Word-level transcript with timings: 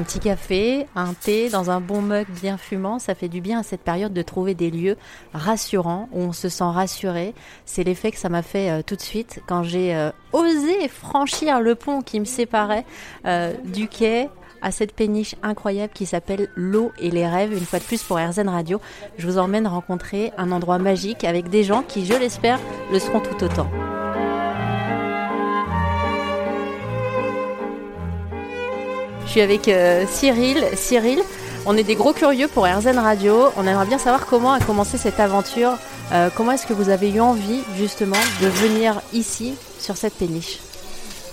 un 0.00 0.02
petit 0.02 0.20
café, 0.20 0.86
un 0.96 1.12
thé 1.12 1.50
dans 1.50 1.70
un 1.70 1.82
bon 1.82 2.00
mug 2.00 2.26
bien 2.40 2.56
fumant, 2.56 2.98
ça 2.98 3.14
fait 3.14 3.28
du 3.28 3.42
bien 3.42 3.60
à 3.60 3.62
cette 3.62 3.82
période 3.82 4.14
de 4.14 4.22
trouver 4.22 4.54
des 4.54 4.70
lieux 4.70 4.96
rassurants 5.34 6.08
où 6.12 6.20
on 6.20 6.32
se 6.32 6.48
sent 6.48 6.64
rassuré. 6.64 7.34
C'est 7.66 7.84
l'effet 7.84 8.10
que 8.10 8.16
ça 8.16 8.30
m'a 8.30 8.40
fait 8.40 8.70
euh, 8.70 8.82
tout 8.82 8.96
de 8.96 9.02
suite 9.02 9.42
quand 9.46 9.62
j'ai 9.62 9.94
euh, 9.94 10.10
osé 10.32 10.88
franchir 10.88 11.60
le 11.60 11.74
pont 11.74 12.00
qui 12.00 12.18
me 12.18 12.24
séparait 12.24 12.86
euh, 13.26 13.52
du 13.62 13.88
quai 13.88 14.30
à 14.62 14.70
cette 14.70 14.94
péniche 14.94 15.34
incroyable 15.42 15.92
qui 15.92 16.06
s'appelle 16.06 16.48
L'eau 16.54 16.92
et 16.98 17.10
les 17.10 17.28
rêves. 17.28 17.52
Une 17.52 17.66
fois 17.66 17.78
de 17.78 17.84
plus 17.84 18.02
pour 18.02 18.16
RZN 18.16 18.48
Radio, 18.48 18.80
je 19.18 19.26
vous 19.26 19.36
emmène 19.36 19.66
rencontrer 19.66 20.32
un 20.38 20.50
endroit 20.50 20.78
magique 20.78 21.24
avec 21.24 21.50
des 21.50 21.62
gens 21.62 21.82
qui, 21.82 22.06
je 22.06 22.14
l'espère, 22.14 22.58
le 22.90 22.98
seront 22.98 23.20
tout 23.20 23.44
autant. 23.44 23.68
Je 29.30 29.34
suis 29.34 29.42
avec 29.42 29.68
euh, 29.68 30.06
Cyril. 30.08 30.64
Cyril, 30.74 31.20
on 31.64 31.76
est 31.76 31.84
des 31.84 31.94
gros 31.94 32.12
curieux 32.12 32.48
pour 32.48 32.66
RZN 32.66 32.98
Radio. 32.98 33.50
On 33.56 33.64
aimerait 33.64 33.86
bien 33.86 33.98
savoir 33.98 34.26
comment 34.26 34.50
a 34.50 34.58
commencé 34.58 34.98
cette 34.98 35.20
aventure. 35.20 35.78
Euh, 36.10 36.30
comment 36.34 36.50
est-ce 36.50 36.66
que 36.66 36.72
vous 36.72 36.88
avez 36.88 37.12
eu 37.12 37.20
envie 37.20 37.60
justement 37.76 38.16
de 38.42 38.48
venir 38.48 39.00
ici 39.12 39.54
sur 39.78 39.96
cette 39.96 40.14
péniche? 40.14 40.58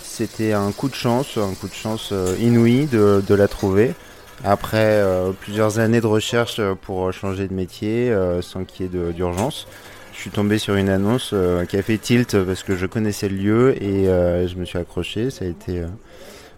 C'était 0.04 0.54
un 0.54 0.72
coup 0.74 0.90
de 0.90 0.94
chance, 0.94 1.40
un 1.40 1.55
coup 1.55 1.68
de 1.68 1.74
chance 1.74 2.10
euh, 2.12 2.36
inouï 2.40 2.86
de, 2.86 3.34
la 3.34 3.48
trouver. 3.48 3.96
Après 4.44 5.04
plusieurs 5.41 5.80
années 5.80 6.00
de 6.00 6.05
recherche 6.05 6.62
pour 6.84 7.12
changer 7.12 7.48
de 7.48 7.54
métier 7.55 8.16
sans 8.41 8.64
qu'il 8.64 8.86
y 8.86 8.90
ait 8.90 9.12
d'urgence, 9.12 9.66
je 10.14 10.20
suis 10.20 10.30
tombé 10.30 10.60
sur 10.60 10.76
une 10.76 10.90
annonce 10.90 11.34
qui 11.68 11.77
a 11.77 11.82
fait 11.82 11.98
tilt 11.98 12.38
parce 12.46 12.62
que 12.62 12.76
je 12.76 12.86
connaissais 12.86 13.27
le 13.27 13.38
lieu 13.38 13.84
et 13.84 14.05
je 14.05 14.55
me 14.55 14.66
suis 14.66 14.77
accroché. 14.77 15.32
Ça 15.32 15.46
a 15.46 15.48
été 15.48 15.82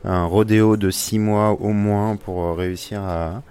un 0.03 0.25
rodéo 0.25 0.77
de 0.77 0.89
six 0.89 1.19
mois 1.19 1.51
au 1.51 1.69
moins 1.69 2.15
pour 2.15 2.43
euh, 2.43 2.53
réussir 2.53 3.01
à, 3.03 3.41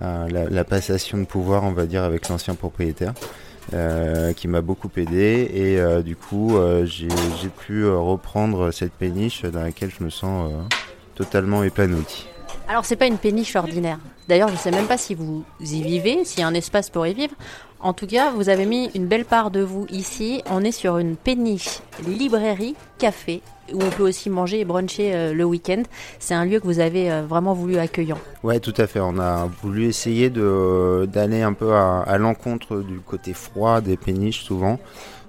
la, 0.00 0.64
passation 0.64 1.18
de 1.18 1.24
pouvoir, 1.24 1.64
on 1.64 1.72
va 1.72 1.86
dire, 1.86 2.04
avec 2.04 2.28
l'ancien 2.28 2.54
propriétaire. 2.54 3.14
euh, 3.74 4.32
qui 4.32 4.48
m'a 4.48 4.62
beaucoup 4.62 4.88
aidé 4.96 5.50
et 5.52 5.78
euh, 5.78 6.00
du 6.00 6.16
coup 6.16 6.56
j'ai 6.84 7.48
pu 7.58 7.86
reprendre 7.86 8.70
cette 8.70 8.92
péniche 8.92 9.42
dans 9.42 9.60
laquelle 9.60 9.90
je 9.90 10.02
me 10.02 10.08
sens 10.08 10.50
totalement 11.14 11.62
épanoui. 11.62 12.28
Alors 12.68 12.84
c'est 12.84 12.96
pas 12.96 13.06
une 13.06 13.16
péniche 13.16 13.56
ordinaire. 13.56 13.98
D'ailleurs, 14.28 14.50
je 14.50 14.56
sais 14.56 14.70
même 14.70 14.86
pas 14.86 14.98
si 14.98 15.14
vous 15.14 15.42
y 15.58 15.82
vivez, 15.82 16.26
s'il 16.26 16.40
y 16.40 16.42
a 16.42 16.46
un 16.46 16.52
espace 16.52 16.90
pour 16.90 17.06
y 17.06 17.14
vivre. 17.14 17.34
En 17.80 17.94
tout 17.94 18.06
cas, 18.06 18.30
vous 18.30 18.50
avez 18.50 18.66
mis 18.66 18.90
une 18.94 19.06
belle 19.06 19.24
part 19.24 19.50
de 19.50 19.60
vous 19.60 19.86
ici. 19.88 20.42
On 20.50 20.62
est 20.62 20.72
sur 20.72 20.98
une 20.98 21.16
péniche 21.16 21.80
librairie 22.06 22.74
café 22.98 23.40
où 23.72 23.82
on 23.82 23.88
peut 23.88 24.02
aussi 24.02 24.28
manger 24.28 24.60
et 24.60 24.64
bruncher 24.66 25.14
euh, 25.14 25.32
le 25.32 25.44
week-end. 25.44 25.82
C'est 26.18 26.34
un 26.34 26.44
lieu 26.44 26.60
que 26.60 26.64
vous 26.66 26.80
avez 26.80 27.10
euh, 27.10 27.22
vraiment 27.22 27.54
voulu 27.54 27.78
accueillant. 27.78 28.18
Ouais, 28.42 28.60
tout 28.60 28.74
à 28.76 28.86
fait. 28.86 29.00
On 29.00 29.18
a 29.18 29.48
voulu 29.62 29.86
essayer 29.86 30.28
d'aller 30.28 31.40
un 31.40 31.54
peu 31.54 31.72
à 31.72 32.18
l'encontre 32.18 32.78
du 32.78 33.00
côté 33.00 33.32
froid 33.32 33.80
des 33.80 33.96
péniches 33.96 34.42
souvent 34.42 34.78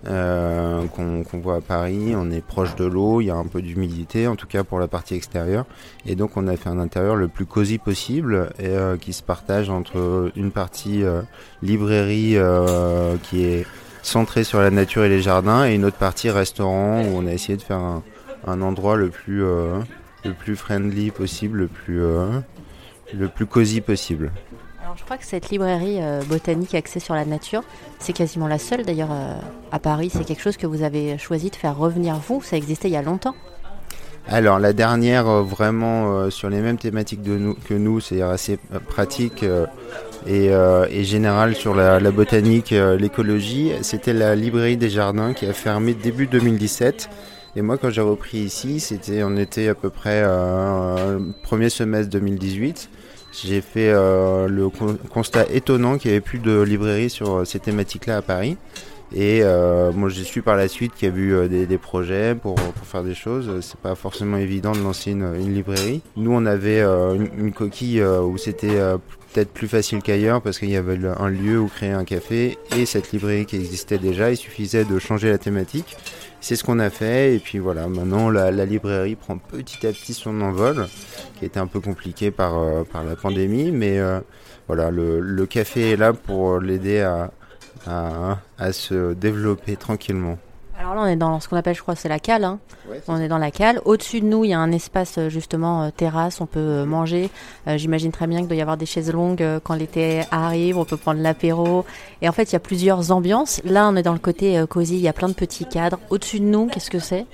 euh, 0.07 0.85
qu'on 0.87 1.39
voit 1.39 1.57
à 1.57 1.61
Paris. 1.61 2.13
On 2.15 2.31
est 2.31 2.45
proche 2.45 2.75
de 2.75 2.85
l'eau, 2.85 3.21
il 3.21 3.25
y 3.25 3.31
a 3.31 3.35
un 3.35 3.45
peu 3.45 3.61
d'humidité, 3.61 4.27
en 4.27 4.35
tout 4.35 4.47
cas 4.47 4.63
pour 4.63 4.79
la 4.79 4.87
partie 4.87 5.15
extérieure. 5.15 5.65
Et 6.05 6.15
donc 6.15 6.37
on 6.37 6.47
a 6.47 6.55
fait 6.55 6.69
un 6.69 6.79
intérieur 6.79 7.15
le 7.15 7.27
plus 7.27 7.45
cosy 7.45 7.77
possible 7.77 8.49
et 8.59 8.67
euh, 8.67 8.97
qui 8.97 9.13
se 9.13 9.23
partage 9.23 9.69
entre 9.69 10.31
une 10.35 10.51
partie 10.51 11.03
euh, 11.03 11.21
librairie 11.61 12.37
euh, 12.37 13.15
qui 13.23 13.43
est 13.43 13.65
centrée 14.01 14.43
sur 14.43 14.61
la 14.61 14.71
nature 14.71 15.03
et 15.03 15.09
les 15.09 15.21
jardins 15.21 15.67
et 15.67 15.75
une 15.75 15.85
autre 15.85 15.97
partie 15.97 16.29
restaurant 16.29 17.03
où 17.03 17.17
on 17.17 17.27
a 17.27 17.31
essayé 17.31 17.57
de 17.57 17.61
faire 17.61 17.77
un, 17.77 18.03
un 18.47 18.61
endroit 18.61 18.95
le 18.95 19.09
plus 19.09 19.43
euh, 19.43 19.79
le 20.25 20.33
plus 20.33 20.55
friendly 20.55 21.11
possible, 21.11 21.59
le 21.59 21.67
plus 21.67 22.03
euh, 22.03 22.39
le 23.13 23.27
plus 23.27 23.45
cosy 23.45 23.81
possible. 23.81 24.31
Je 24.99 25.05
crois 25.05 25.17
que 25.17 25.25
cette 25.25 25.49
librairie 25.49 26.01
euh, 26.01 26.21
botanique 26.27 26.75
axée 26.75 26.99
sur 26.99 27.15
la 27.15 27.23
nature, 27.23 27.63
c'est 27.99 28.11
quasiment 28.11 28.47
la 28.47 28.59
seule 28.59 28.83
d'ailleurs 28.83 29.11
euh, 29.11 29.33
à 29.71 29.79
Paris. 29.79 30.11
C'est 30.13 30.25
quelque 30.25 30.41
chose 30.41 30.57
que 30.57 30.67
vous 30.67 30.83
avez 30.83 31.17
choisi 31.17 31.49
de 31.49 31.55
faire 31.55 31.77
revenir 31.77 32.15
vous. 32.15 32.41
Ça 32.43 32.57
existait 32.57 32.89
il 32.89 32.91
y 32.91 32.97
a 32.97 33.01
longtemps. 33.01 33.33
Alors 34.27 34.59
la 34.59 34.73
dernière 34.73 35.27
euh, 35.27 35.41
vraiment 35.41 36.29
sur 36.29 36.49
les 36.49 36.59
mêmes 36.59 36.77
thématiques 36.77 37.21
de 37.21 37.37
nous, 37.37 37.53
que 37.53 37.73
nous, 37.73 38.01
c'est-à-dire 38.01 38.27
assez 38.27 38.59
pratique 38.89 39.45
et, 40.27 41.03
générale 41.03 41.55
sur 41.55 41.73
la, 41.73 41.99
botanique, 42.11 42.71
l'écologie, 42.71 43.71
c'était 43.81 44.13
la 44.13 44.35
librairie 44.35 44.77
des 44.77 44.89
jardins 44.89 45.33
qui 45.33 45.45
a 45.45 45.53
fermé 45.53 45.93
début 45.93 46.27
2017. 46.27 47.09
Et 47.55 47.61
moi 47.61 47.77
quand 47.77 47.89
j'ai 47.89 48.01
repris 48.01 48.39
ici, 48.39 48.81
c'était 48.81 49.23
on 49.23 49.37
était 49.37 49.69
à 49.69 49.75
peu 49.75 49.89
près 49.89 50.23
premier 51.43 51.69
semestre 51.69 52.11
2018. 52.11 52.89
J'ai 53.31 53.61
fait 53.61 53.89
euh, 53.89 54.47
le 54.47 54.69
con- 54.69 54.97
constat 55.13 55.45
étonnant 55.51 55.97
qu'il 55.97 56.09
n'y 56.11 56.17
avait 56.17 56.21
plus 56.21 56.39
de 56.39 56.61
librairie 56.61 57.09
sur 57.09 57.37
euh, 57.37 57.45
ces 57.45 57.59
thématiques-là 57.59 58.17
à 58.17 58.21
Paris. 58.21 58.57
Et 59.13 59.39
euh, 59.41 59.91
moi, 59.91 60.09
j'ai 60.09 60.23
su 60.23 60.43
par 60.43 60.55
la 60.55 60.67
suite 60.67 60.93
qu'il 60.93 61.09
y 61.09 61.11
a 61.11 61.15
eu 61.15 61.33
euh, 61.33 61.47
des, 61.47 61.65
des 61.65 61.77
projets 61.79 62.35
pour, 62.35 62.55
pour 62.55 62.85
faire 62.85 63.03
des 63.03 63.15
choses. 63.15 63.49
C'est 63.61 63.79
pas 63.79 63.95
forcément 63.95 64.37
évident 64.37 64.71
de 64.71 64.79
lancer 64.81 65.11
une, 65.11 65.33
une 65.35 65.53
librairie. 65.53 66.01
Nous, 66.15 66.31
on 66.31 66.45
avait 66.45 66.79
euh, 66.79 67.15
une, 67.15 67.51
coquille 67.51 68.01
euh, 68.01 68.21
où 68.21 68.37
c'était 68.37 68.77
euh, 68.79 68.97
peut-être 69.33 69.51
plus 69.51 69.67
facile 69.67 70.03
qu'ailleurs 70.03 70.41
parce 70.43 70.59
qu'il 70.59 70.69
y 70.69 70.75
avait 70.75 70.99
un 71.17 71.29
lieu 71.29 71.59
où 71.59 71.67
créer 71.67 71.91
un 71.91 72.03
café 72.03 72.59
et 72.77 72.85
cette 72.85 73.11
librairie 73.11 73.47
qui 73.47 73.55
existait 73.55 73.97
déjà. 73.97 74.29
Il 74.29 74.37
suffisait 74.37 74.85
de 74.85 74.99
changer 74.99 75.31
la 75.31 75.39
thématique. 75.39 75.97
C'est 76.39 76.55
ce 76.55 76.63
qu'on 76.63 76.77
a 76.77 76.91
fait. 76.91 77.35
Et 77.35 77.39
puis 77.39 77.57
voilà, 77.57 77.87
maintenant, 77.87 78.29
la, 78.29 78.51
la 78.51 78.65
librairie 78.65 79.15
prend 79.15 79.39
petit 79.39 79.87
à 79.87 79.91
petit 79.91 80.13
son 80.13 80.39
envol, 80.41 80.85
qui 81.39 81.45
était 81.45 81.59
un 81.59 81.67
peu 81.67 81.79
compliqué 81.79 82.29
par, 82.29 82.53
par 82.85 83.03
la 83.03 83.15
pandémie. 83.15 83.71
Mais 83.71 83.99
voilà, 84.67 84.89
le, 84.89 85.19
le 85.19 85.45
café 85.47 85.91
est 85.91 85.97
là 85.97 86.13
pour 86.13 86.59
l'aider 86.59 87.01
à 87.01 87.31
à, 87.87 88.37
à 88.57 88.71
se 88.71 89.13
développer 89.13 89.75
tranquillement. 89.75 90.37
Alors 90.79 90.95
là, 90.95 91.01
on 91.01 91.07
est 91.07 91.17
dans 91.17 91.41
ce 91.41 91.49
qu'on 91.49 91.57
appelle, 91.57 91.75
je 91.75 91.81
crois, 91.81 91.95
c'est 91.97 92.07
la 92.07 92.19
cale. 92.19 92.45
hein. 92.45 92.57
On 93.09 93.17
est 93.19 93.27
dans 93.27 93.37
la 93.37 93.51
cale. 93.51 93.81
Au-dessus 93.83 94.21
de 94.21 94.25
nous, 94.25 94.45
il 94.45 94.51
y 94.51 94.53
a 94.53 94.59
un 94.59 94.71
espace 94.71 95.17
euh, 95.17 95.27
justement 95.29 95.83
euh, 95.83 95.89
terrasse. 95.89 96.39
On 96.39 96.45
peut 96.45 96.59
euh, 96.59 96.85
manger. 96.85 97.29
Euh, 97.67 97.77
J'imagine 97.77 98.13
très 98.13 98.27
bien 98.27 98.39
qu'il 98.39 98.47
doit 98.47 98.55
y 98.55 98.61
avoir 98.61 98.77
des 98.77 98.85
chaises 98.85 99.11
longues 99.11 99.43
quand 99.65 99.73
l'été 99.75 100.21
arrive. 100.31 100.77
On 100.77 100.85
peut 100.85 100.95
prendre 100.95 101.19
l'apéro. 101.21 101.83
Et 102.21 102.29
en 102.29 102.31
fait, 102.31 102.43
il 102.43 102.53
y 102.53 102.55
a 102.55 102.59
plusieurs 102.61 103.11
ambiances. 103.11 103.59
Là, 103.65 103.89
on 103.89 103.97
est 103.97 104.03
dans 104.03 104.13
le 104.13 104.19
côté 104.19 104.57
euh, 104.57 104.65
cosy. 104.67 104.95
Il 104.95 105.01
y 105.01 105.09
a 105.09 105.13
plein 105.13 105.27
de 105.27 105.33
petits 105.33 105.65
cadres. 105.65 105.99
Au-dessus 106.09 106.39
de 106.39 106.45
nous, 106.45 106.67
qu'est-ce 106.67 106.89
que 106.89 106.99
c'est? 106.99 107.25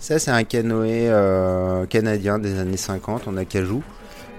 Ça, 0.00 0.18
c'est 0.18 0.32
un 0.32 0.42
canoë 0.42 1.08
euh, 1.08 1.86
canadien 1.86 2.40
des 2.40 2.58
années 2.58 2.76
50 2.76 3.28
en 3.28 3.36
acajou, 3.36 3.84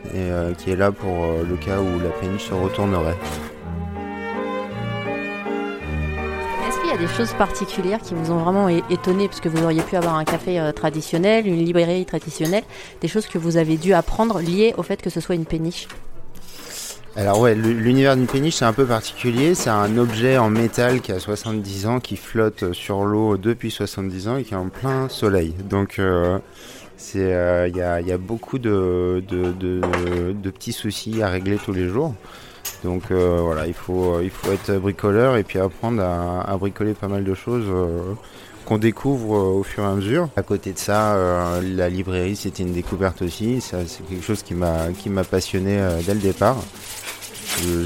et, 0.08 0.10
euh, 0.18 0.54
qui 0.54 0.72
est 0.72 0.76
là 0.76 0.92
pour 0.92 1.24
euh, 1.24 1.44
le 1.50 1.56
cas 1.56 1.80
où 1.80 1.98
la 2.04 2.10
péniche 2.10 2.50
se 2.50 2.54
retournerait. 2.54 3.16
Y 6.94 6.96
a 6.96 7.08
des 7.08 7.14
choses 7.14 7.34
particulières 7.34 8.00
qui 8.02 8.14
vous 8.14 8.32
ont 8.32 8.38
vraiment 8.38 8.68
étonné 8.70 9.28
parce 9.28 9.40
que 9.40 9.50
vous 9.50 9.64
auriez 9.64 9.82
pu 9.82 9.96
avoir 9.96 10.16
un 10.16 10.26
café 10.26 10.60
euh, 10.60 10.72
traditionnel, 10.72 11.48
une 11.48 11.64
librairie 11.64 12.06
traditionnelle, 12.06 12.64
des 13.02 13.08
choses 13.08 13.26
que 13.26 13.40
vous 13.40 13.58
avez 13.58 13.78
dû 13.78 13.94
apprendre 13.94 14.40
liées 14.40 14.76
au 14.78 14.84
fait 14.84 15.02
que 15.02 15.10
ce 15.10 15.20
soit 15.20 15.34
une 15.34 15.46
péniche? 15.46 15.88
Alors 17.16 17.40
ouais, 17.40 17.56
l'univers 17.56 18.16
d'une 18.16 18.28
péniche 18.28 18.56
c'est 18.56 18.66
un 18.66 18.74
peu 18.74 18.86
particulier. 18.86 19.56
C'est 19.56 19.72
un 19.72 19.98
objet 19.98 20.38
en 20.38 20.50
métal 20.50 21.02
qui 21.02 21.12
a 21.12 21.20
70 21.20 21.88
ans, 21.88 22.00
qui 22.00 22.16
flotte 22.16 22.74
sur 22.74 23.06
l'eau 23.06 23.38
depuis 23.38 23.72
70 23.72 24.28
ans 24.28 24.38
et 24.38 24.44
qui 24.44 24.54
est 24.54 24.58
en 24.58 24.70
plein 24.70 25.10
soleil. 25.10 25.56
Donc 25.68 25.98
euh, 25.98 26.38
euh, 27.16 27.70
il 27.70 27.78
y, 27.78 28.12
a, 28.12 28.18
beaucoup 28.18 28.60
de 28.60 29.24
petits 30.44 30.74
soucis 30.74 31.24
à 31.24 31.30
régler 31.30 31.58
tous 31.58 31.74
les 31.74 31.88
jours. 31.88 32.14
Donc 32.84 33.04
euh, 33.12 33.40
voilà, 33.42 33.68
il 33.68 33.74
faut, 33.74 34.20
il 34.22 34.30
faut 34.30 34.52
être 34.52 34.74
bricoleur 34.78 35.38
et 35.38 35.44
puis 35.44 35.60
apprendre 35.60 36.02
à, 36.02 36.56
bricoler 36.58 36.94
pas 36.94 37.08
mal 37.08 37.24
de 37.24 37.34
choses 37.34 37.66
euh, 37.68 38.14
qu'on 38.66 38.78
découvre 38.78 39.36
euh, 39.36 39.60
au 39.60 39.64
fur 39.64 39.84
et 39.84 39.88
à 39.88 39.94
mesure. 39.94 40.30
À 40.36 40.44
côté 40.44 40.74
de 40.74 40.78
ça, 40.80 41.16
euh, 41.16 41.62
la 41.62 41.90
librairie 41.90 42.36
c'était 42.36 42.64
une 42.64 42.74
découverte 42.74 43.22
aussi. 43.22 43.62
C'est 43.62 43.78
quelque 44.10 44.24
chose 44.24 44.44
qui 44.44 44.54
m'a 44.54 45.24
passionné 45.24 45.80
euh, 45.80 46.02
dès 46.06 46.14
le 46.14 46.20
départ. 46.20 46.58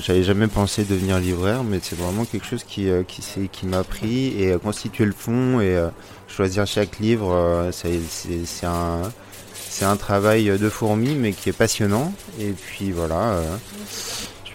J'avais 0.02 0.24
jamais 0.24 0.48
pensé 0.48 0.86
devenir 0.86 1.20
libraire, 1.20 1.64
mais 1.64 1.80
c'est 1.82 1.98
vraiment 1.98 2.24
quelque 2.26 2.46
chose 2.46 2.64
qui, 2.64 2.90
euh, 2.90 3.04
qui, 3.04 3.66
m'a 3.66 3.84
pris 3.84 4.42
et 4.42 4.54
euh, 4.54 4.58
constituer 4.60 5.06
le 5.06 5.12
fond 5.12 5.60
et 5.60 5.76
euh, 5.76 5.90
choisir 6.28 6.66
chaque 6.66 7.00
livre, 7.00 7.32
euh, 7.34 7.72
c'est 7.72 8.00
c'est- 8.10 8.66
un, 8.66 9.02
c'est 9.70 9.86
un 9.86 9.98
travail 9.98 10.46
de 10.58 10.70
fourmi, 10.70 11.16
mais 11.16 11.34
qui 11.34 11.50
est 11.50 11.54
passionnant. 11.54 12.14
Et 12.40 12.52
puis 12.52 12.92
voilà, 12.92 13.34
euh, 13.34 13.44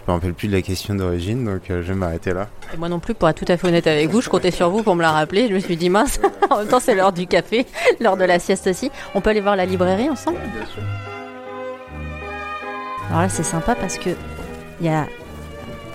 je 0.05 0.11
me 0.11 0.15
rappelle 0.15 0.33
plus 0.33 0.49
de 0.49 0.53
la 0.53 0.61
question 0.61 0.95
d'origine, 0.95 1.45
donc 1.45 1.69
euh, 1.69 1.81
je 1.81 1.87
vais 1.87 1.97
m'arrêter 1.97 2.33
là. 2.33 2.49
Et 2.73 2.77
moi 2.77 2.89
non 2.89 2.99
plus, 2.99 3.13
pour 3.13 3.29
être 3.29 3.45
tout 3.45 3.49
à 3.49 3.55
fait 3.55 3.67
honnête 3.67 3.87
avec 3.87 4.09
vous, 4.09 4.19
je 4.19 4.29
comptais 4.29 4.51
sur 4.51 4.69
vous 4.69 4.83
pour 4.83 4.95
me 4.95 5.01
la 5.01 5.11
rappeler. 5.11 5.47
Je 5.47 5.53
me 5.53 5.59
suis 5.59 5.77
dit 5.77 5.89
mince, 5.89 6.19
en 6.49 6.57
même 6.57 6.67
temps 6.67 6.81
c'est 6.81 6.93
l'heure 6.93 7.13
du 7.13 7.25
café, 7.25 7.65
l'heure 8.01 8.17
de 8.17 8.25
la 8.25 8.37
sieste 8.39 8.67
aussi. 8.67 8.91
On 9.15 9.21
peut 9.21 9.29
aller 9.29 9.39
voir 9.39 9.55
la 9.55 9.65
librairie 9.65 10.09
ensemble 10.09 10.39
Alors 13.09 13.21
là 13.21 13.29
c'est 13.29 13.43
sympa 13.43 13.75
parce 13.75 13.97
que 13.97 14.09
il 14.81 14.87
y 14.87 14.89
a 14.89 15.07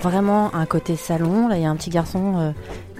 vraiment 0.00 0.54
un 0.54 0.64
côté 0.64 0.96
salon. 0.96 1.48
Là 1.48 1.56
il 1.56 1.62
y 1.62 1.66
a 1.66 1.70
un 1.70 1.76
petit 1.76 1.90
garçon 1.90 2.34
euh, 2.38 2.50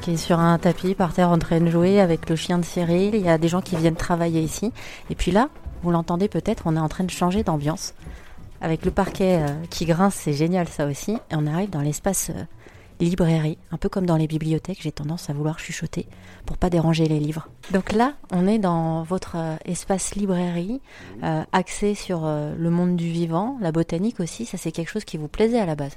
qui 0.02 0.12
est 0.12 0.16
sur 0.19 0.38
un 0.38 0.58
tapis 0.58 0.94
par 0.94 1.14
terre 1.14 1.31
en 1.31 1.38
train 1.38 1.61
de 1.61 1.70
jouer 1.70 2.00
avec 2.00 2.28
le 2.28 2.37
chien 2.37 2.58
de 2.58 2.66
Cyril. 2.66 3.14
Il 3.14 3.25
y 3.25 3.31
a 3.31 3.38
des 3.38 3.49
gens 3.49 3.62
qui 3.62 3.76
viennent 3.76 3.96
travailler 3.96 4.43
ici. 4.43 4.72
Et 5.08 5.14
puis 5.14 5.31
là, 5.31 5.49
vous 5.82 5.90
l'entendez 5.90 6.28
peut-être, 6.28 6.64
on 6.66 6.76
est 6.76 6.81
en 6.81 6.88
train 6.88 7.04
de 7.04 7.11
changer 7.11 7.43
d'ambiance. 7.44 7.94
Avec 8.60 8.84
le 8.84 8.90
parquet 8.90 9.44
qui 9.70 9.87
grince, 9.87 10.14
c'est 10.14 10.32
génial 10.32 10.69
ça 10.69 10.87
aussi. 10.87 11.12
Et 11.12 11.34
on 11.34 11.46
arrive 11.46 11.70
dans 11.70 11.81
l'espace 11.81 12.31
librairie, 13.05 13.58
un 13.70 13.76
peu 13.76 13.88
comme 13.88 14.06
dans 14.06 14.16
les 14.16 14.26
bibliothèques, 14.26 14.78
j'ai 14.81 14.93
tendance 14.93 15.31
à 15.31 15.32
vouloir 15.32 15.58
chuchoter 15.58 16.06
pour 16.46 16.58
pas 16.58 16.70
déranger 16.70 17.06
les 17.06 17.20
livres. 17.20 17.49
Donc 17.72 17.93
là, 17.93 18.14
on 18.32 18.46
est 18.46 18.58
dans 18.58 19.02
votre 19.02 19.37
euh, 19.37 19.56
espace 19.64 20.14
librairie, 20.14 20.81
euh, 21.22 21.43
axé 21.52 21.94
sur 21.94 22.25
euh, 22.25 22.55
le 22.56 22.70
monde 22.70 22.96
du 22.96 23.10
vivant, 23.10 23.58
la 23.60 23.72
botanique 23.72 24.20
aussi. 24.20 24.46
Ça, 24.46 24.56
c'est 24.56 24.72
quelque 24.72 24.90
chose 24.90 25.04
qui 25.04 25.16
vous 25.16 25.28
plaisait 25.28 25.61
à 25.61 25.66
la 25.66 25.76
base. 25.76 25.96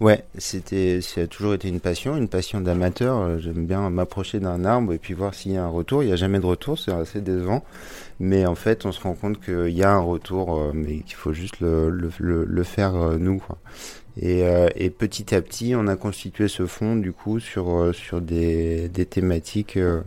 Ouais, 0.00 0.24
c'était, 0.38 1.00
ça 1.00 1.22
a 1.22 1.26
toujours 1.26 1.54
été 1.54 1.68
une 1.68 1.80
passion, 1.80 2.16
une 2.16 2.28
passion 2.28 2.60
d'amateur. 2.60 3.38
J'aime 3.38 3.66
bien 3.66 3.88
m'approcher 3.90 4.40
d'un 4.40 4.64
arbre 4.64 4.92
et 4.92 4.98
puis 4.98 5.14
voir 5.14 5.34
s'il 5.34 5.52
y 5.52 5.56
a 5.56 5.64
un 5.64 5.68
retour. 5.68 6.02
Il 6.02 6.06
n'y 6.06 6.12
a 6.12 6.16
jamais 6.16 6.40
de 6.40 6.46
retour, 6.46 6.78
c'est 6.78 6.92
assez 6.92 7.20
décevant. 7.20 7.64
Mais 8.20 8.46
en 8.46 8.54
fait, 8.54 8.86
on 8.86 8.92
se 8.92 9.00
rend 9.00 9.14
compte 9.14 9.40
qu'il 9.40 9.70
y 9.70 9.82
a 9.82 9.92
un 9.92 10.00
retour, 10.00 10.72
mais 10.74 10.98
qu'il 11.00 11.16
faut 11.16 11.32
juste 11.32 11.56
le, 11.60 12.62
faire 12.64 12.92
nous. 13.18 13.38
Quoi. 13.38 13.58
Et, 14.16 14.44
euh, 14.44 14.68
et, 14.76 14.90
petit 14.90 15.34
à 15.34 15.40
petit, 15.40 15.74
on 15.74 15.86
a 15.86 15.96
constitué 15.96 16.48
ce 16.48 16.66
fonds 16.66 16.96
du 16.96 17.12
coup 17.12 17.40
sur 17.40 17.70
euh, 17.70 17.92
sur 17.92 18.20
des, 18.20 18.88
des 18.88 19.06
thématiques 19.06 19.78
euh, 19.78 20.02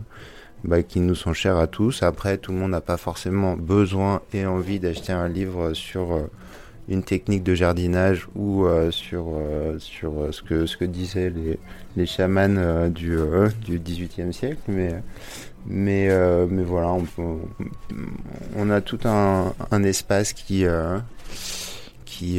bah, 0.64 0.84
qui 0.84 1.00
nous 1.00 1.16
sont 1.16 1.34
chères 1.34 1.58
à 1.58 1.68
tous. 1.68 2.04
Après, 2.04 2.38
tout 2.38 2.52
le 2.52 2.60
monde 2.60 2.72
n'a 2.72 2.82
pas 2.82 2.98
forcément 2.98 3.56
besoin 3.56 4.22
et 4.34 4.46
envie 4.46 4.80
d'acheter 4.80 5.12
un 5.12 5.28
livre 5.28 5.74
sur 5.74 6.30
une 6.88 7.04
technique 7.04 7.44
de 7.44 7.56
jardinage 7.56 8.28
ou 8.36 8.66
sur 8.92 9.26
sur 9.80 10.28
ce 10.32 10.42
que 10.42 10.66
ce 10.66 10.78
que 10.78 10.86
disaient 10.86 11.30
les 11.30 11.60
les 11.98 12.06
chamans 12.06 12.90
du 12.90 13.18
du 13.66 13.80
XVIIIe 13.80 14.34
siècle, 14.34 14.62
mais 14.68 14.94
mais 15.66 16.10
mais 16.48 16.64
voilà, 16.64 16.90
on, 16.90 17.06
on 18.56 18.70
a 18.70 18.82
tout 18.82 19.00
un, 19.06 19.54
un 19.72 19.84
espace 19.84 20.34
qui 20.34 20.66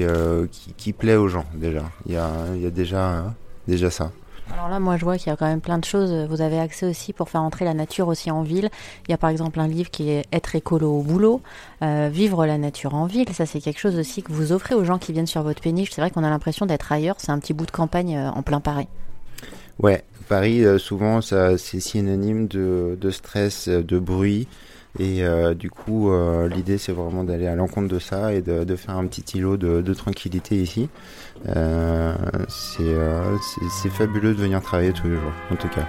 euh, 0.03 0.47
qui, 0.51 0.73
qui, 0.77 0.93
plaît 0.93 1.17
aux 1.17 1.29
gens 1.29 1.45
déjà. 1.55 1.85
Il 2.07 2.13
y 2.13 2.17
a, 2.17 2.31
y 2.57 2.67
a 2.67 2.71
déjà, 2.71 3.35
déjà 3.69 3.91
ça. 3.91 4.11
Alors 4.53 4.69
là, 4.69 4.79
moi, 4.79 4.97
je 4.97 5.05
vois 5.05 5.19
qu'il 5.19 5.29
y 5.29 5.33
a 5.33 5.37
quand 5.37 5.47
même 5.47 5.61
plein 5.61 5.79
de 5.79 5.85
choses. 5.85 6.13
Vous 6.29 6.41
avez 6.41 6.59
accès 6.59 6.87
aussi 6.87 7.13
pour 7.13 7.29
faire 7.29 7.43
entrer 7.43 7.65
la 7.65 7.75
nature 7.75 8.09
aussi 8.09 8.31
en 8.31 8.43
ville. 8.43 8.71
Il 9.07 9.11
y 9.11 9.15
a 9.15 9.19
par 9.19 9.31
exemple 9.31 9.61
un 9.61 9.69
livre 9.69 9.91
qui 9.91 10.11
est 10.11 10.25
Être 10.33 10.55
écolo 10.55 10.91
au 10.91 11.03
boulot, 11.03 11.41
euh, 11.83 12.09
Vivre 12.13 12.47
la 12.47 12.59
nature 12.59 12.95
en 12.95 13.07
ville. 13.07 13.29
Ça, 13.33 13.45
c'est 13.47 13.61
quelque 13.61 13.81
chose 13.81 13.99
aussi 13.99 14.23
que 14.23 14.33
vous 14.33 14.53
offrez 14.53 14.75
aux 14.75 14.85
gens 14.85 14.99
qui 14.99 15.13
viennent 15.13 15.27
sur 15.27 15.43
votre 15.43 15.61
péniche. 15.61 15.91
C'est 15.93 16.01
vrai 16.01 16.11
qu'on 16.11 16.25
a 16.25 16.31
l'impression 16.31 16.65
d'être 16.67 16.93
ailleurs. 16.93 17.17
C'est 17.19 17.33
un 17.33 17.39
petit 17.39 17.55
bout 17.55 17.67
de 17.67 17.71
campagne 17.71 18.17
euh, 18.17 18.31
en 18.31 18.43
plein 18.43 18.61
Paris. 18.61 18.89
Ouais, 19.81 20.05
Paris, 20.29 20.65
souvent, 20.79 21.21
ça, 21.21 21.59
c'est 21.59 21.81
synonyme 21.81 22.47
de, 22.49 22.97
de 23.01 23.11
stress, 23.11 23.69
de 23.69 23.99
bruit. 23.99 24.49
Et 24.99 25.23
euh, 25.25 25.55
du 25.55 25.71
coup, 25.71 26.11
euh, 26.11 26.49
l'idée, 26.49 26.79
c'est 26.79 26.93
vraiment 26.93 27.23
d'aller 27.23 27.47
à 27.47 27.55
l'encontre 27.55 27.89
de 27.89 27.99
ça 27.99 28.33
et 28.33 28.41
de, 28.41 28.77
faire 28.77 28.97
un 28.97 29.07
petit 29.07 29.39
îlot 29.39 29.57
de, 29.57 29.95
tranquillité 29.95 30.57
ici. 30.57 30.89
Euh, 31.55 32.15
c'est 32.49 33.91
fabuleux 33.91 34.35
de 34.35 34.41
venir 34.41 34.63
travailler 34.63 34.93
tous 34.93 35.09
les 35.09 35.17
jours, 35.17 35.33
en 35.51 35.57
tout 35.57 35.69
cas. 35.69 35.87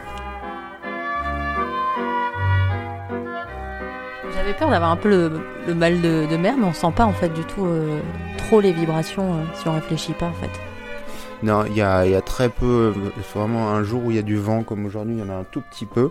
J'avais 4.34 4.54
peur 4.54 4.70
d'avoir 4.70 4.92
un 4.92 4.98
peu 4.98 5.10
le, 5.10 5.32
le 5.68 5.74
mal 5.74 6.02
de, 6.02 6.28
de, 6.30 6.38
mer, 6.38 6.56
mais 6.58 6.66
on 6.66 6.74
sent 6.74 6.92
pas 6.96 7.06
en 7.06 7.14
fait 7.14 7.30
du 7.30 7.44
tout 7.44 7.68
trop 8.38 8.62
les 8.62 8.72
vibrations 8.72 9.36
si 9.56 9.68
on 9.68 9.74
réfléchit 9.74 10.14
pas 10.14 10.28
en 10.28 10.34
fait. 10.34 10.77
Non, 11.44 11.66
il 11.66 11.76
y 11.76 11.82
a, 11.82 12.22
très 12.22 12.50
peu, 12.50 12.94
vraiment 13.36 13.70
un 13.70 13.84
jour 13.84 14.06
où 14.06 14.12
il 14.12 14.16
y 14.16 14.20
a 14.20 14.24
du 14.24 14.38
vent 14.38 14.64
comme 14.64 14.86
aujourd'hui, 14.86 15.16
il 15.16 15.20
y 15.20 15.24
en 15.24 15.30
a 15.30 15.36
un 15.36 15.44
tout 15.44 15.62
petit 15.62 15.86
peu. 15.86 16.10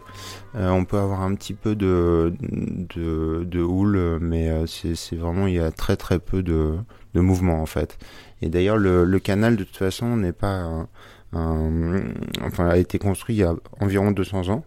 Euh, 0.54 0.70
on 0.70 0.84
peut 0.84 0.98
avoir 0.98 1.22
un 1.22 1.34
petit 1.34 1.54
peu 1.54 1.74
de, 1.74 2.32
de, 2.40 3.62
houle, 3.62 4.18
mais 4.20 4.48
euh, 4.48 4.66
c'est 4.66 5.16
vraiment, 5.16 5.48
il 5.48 5.54
y 5.54 5.58
a 5.58 5.72
très 5.72 5.96
très 5.96 6.20
peu 6.20 6.44
de, 6.44 6.74
de 7.14 7.20
mouvement 7.20 7.60
en 7.60 7.66
fait. 7.66 7.98
Et 8.40 8.48
d'ailleurs, 8.48 8.76
le, 8.76 9.18
canal 9.18 9.56
de 9.56 9.64
toute 9.64 9.76
façon 9.76 10.16
n'est 10.16 10.32
pas, 10.32 10.86
enfin, 11.32 12.68
a 12.68 12.76
été 12.76 12.98
construit 12.98 13.36
il 13.36 13.38
y 13.40 13.44
a 13.44 13.54
environ 13.80 14.12
200 14.12 14.48
ans. 14.50 14.64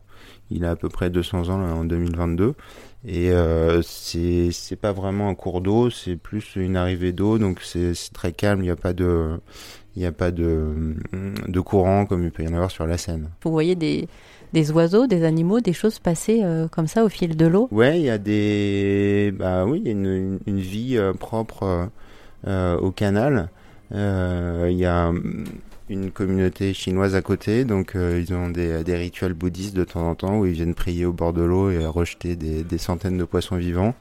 Il 0.52 0.66
a 0.66 0.72
à 0.72 0.76
peu 0.76 0.90
près 0.90 1.10
200 1.10 1.50
ans 1.50 1.62
en 1.62 1.86
2022. 1.86 2.56
Et 3.06 3.32
euh, 3.32 3.82
c'est 3.82 4.76
pas 4.76 4.92
vraiment 4.92 5.30
un 5.30 5.36
cours 5.36 5.62
d'eau, 5.62 5.90
c'est 5.90 6.18
plus 6.18 6.56
une 6.58 6.76
arrivée 6.76 7.14
d'eau, 7.14 7.38
donc 7.38 7.62
c'est 7.62 7.94
très 8.14 8.34
calme. 8.34 8.60
Il 8.62 8.66
n'y 8.66 8.70
a 8.70 8.76
pas 8.76 8.94
de 8.94 9.40
il 9.96 10.00
n'y 10.00 10.06
a 10.06 10.12
pas 10.12 10.32
de, 10.32 10.96
de 11.48 11.60
courant 11.60 12.06
comme 12.06 12.24
il 12.24 12.32
peut 12.32 12.44
y 12.44 12.48
en 12.48 12.54
avoir 12.54 12.72
sur 12.72 12.86
la 12.86 12.98
Seine. 12.98 13.30
Vous 13.44 13.52
voyez 13.52 13.76
des, 13.76 14.08
des 14.54 14.72
oiseaux, 14.72 15.08
des 15.08 15.24
animaux, 15.24 15.60
des 15.60 15.74
choses 15.74 16.00
passer 16.00 16.42
euh, 16.44 16.68
comme 16.68 16.88
ça 16.88 17.04
au 17.04 17.10
fil 17.10 17.36
de 17.36 17.46
l'eau? 17.46 17.68
Ouais, 17.72 18.00
il 18.00 18.06
y 18.06 18.10
a 18.10 18.18
des, 18.18 19.34
bah 19.38 19.66
oui, 19.66 19.82
il 19.84 19.88
y 19.88 19.90
a 19.90 19.94
une, 19.94 20.40
une, 20.46 20.60
vie 20.60 20.98
euh, 20.98 21.14
propre 21.14 21.90
euh, 22.48 22.78
au 22.78 22.92
canal. 22.92 23.50
Il 23.92 24.78
y 24.78 24.86
a 24.86 25.12
une 25.90 26.12
communauté 26.12 26.74
chinoise 26.74 27.16
à 27.16 27.22
côté, 27.22 27.66
donc 27.66 27.94
ils 27.96 28.34
ont 28.34 28.50
des, 28.50 28.84
des, 28.84 28.96
rituels 28.96 29.34
bouddhistes 29.34 29.76
de 29.76 29.84
temps 29.84 30.08
en 30.08 30.16
temps 30.16 30.38
où 30.40 30.46
ils 30.46 30.54
viennent 30.54 30.76
prier 30.76 31.06
au 31.06 31.14
bord 31.14 31.34
de 31.34 31.42
l'eau 31.42 31.72
et 31.72 31.86
rejeter 31.86 32.36
des, 32.36 32.64
des 32.64 32.78
centaines 32.78 33.18
de 33.18 33.24
poissons 33.24 33.56
vivants. 33.56 33.96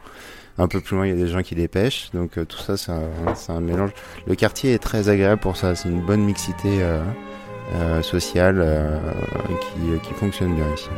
Un 0.60 0.66
peu 0.66 0.80
plus 0.80 0.96
loin, 0.96 1.06
il 1.06 1.10
y 1.10 1.12
a 1.12 1.16
des 1.16 1.28
gens 1.28 1.42
qui 1.42 1.54
les 1.54 1.68
pêchent. 1.68 2.10
Donc 2.12 2.36
euh, 2.36 2.44
tout 2.44 2.58
ça, 2.58 2.76
c'est 2.76 2.90
un, 2.90 3.54
un, 3.54 3.60
mélange. 3.60 3.90
Le 4.26 4.34
quartier 4.34 4.74
est 4.74 4.80
très 4.80 5.08
agréable 5.08 5.40
pour 5.40 5.56
ça. 5.56 5.76
C'est 5.76 5.88
une 5.88 6.04
bonne 6.04 6.24
mixité 6.24 6.82
euh, 6.82 7.00
euh, 7.74 8.02
sociale 8.02 9.00
qui, 9.60 10.08
qui 10.08 10.14
fonctionne 10.14 10.56
bien 10.56 10.66
ici. 10.74 10.88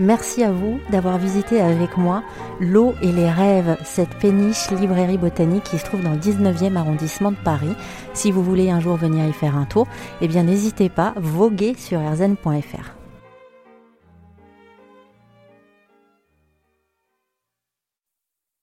Merci 0.00 0.42
à 0.42 0.50
vous 0.50 0.80
d'avoir 0.90 1.18
visité 1.18 1.60
avec 1.60 1.98
moi 1.98 2.24
L'eau 2.58 2.94
et 3.02 3.12
les 3.12 3.30
rêves, 3.30 3.76
cette 3.84 4.18
péniche 4.18 4.70
librairie 4.70 5.18
botanique 5.18 5.64
qui 5.64 5.78
se 5.78 5.84
trouve 5.84 6.02
dans 6.02 6.12
le 6.12 6.18
19e 6.18 6.74
arrondissement 6.74 7.32
de 7.32 7.36
Paris. 7.44 7.74
Si 8.14 8.32
vous 8.32 8.42
voulez 8.42 8.70
un 8.70 8.80
jour 8.80 8.96
venir 8.96 9.28
y 9.28 9.32
faire 9.34 9.56
un 9.56 9.66
tour, 9.66 9.86
eh 10.22 10.28
bien 10.28 10.44
n'hésitez 10.44 10.88
pas, 10.88 11.12
voguez 11.18 11.74
sur 11.74 12.00
rzn.fr. 12.00 12.94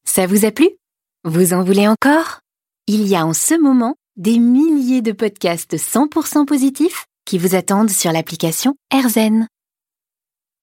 Ça 0.05 0.25
vous 0.25 0.45
a 0.45 0.51
plu? 0.51 0.67
Vous 1.23 1.53
en 1.53 1.63
voulez 1.63 1.87
encore? 1.87 2.39
Il 2.87 3.07
y 3.07 3.15
a 3.15 3.23
en 3.23 3.33
ce 3.33 3.53
moment 3.53 3.95
des 4.15 4.39
milliers 4.39 5.03
de 5.03 5.11
podcasts 5.11 5.75
100% 5.75 6.45
positifs 6.45 7.05
qui 7.25 7.37
vous 7.37 7.53
attendent 7.53 7.91
sur 7.91 8.11
l'application 8.11 8.75
AirZen. 8.91 9.47